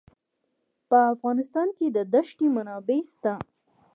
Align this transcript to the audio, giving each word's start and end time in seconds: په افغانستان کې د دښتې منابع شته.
په 0.89 0.97
افغانستان 1.13 1.67
کې 1.77 1.87
د 1.95 1.97
دښتې 2.13 2.47
منابع 2.55 2.99
شته. 3.11 3.33